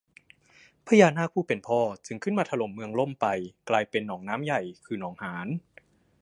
[0.87, 3.27] พญานาคผู้เป็นพ่อจึงขึ้นมาถล่มเมืองล่มไป
[3.69, 5.47] กลายเป็นหนองน้ำใหญ่ คือ หนองหาน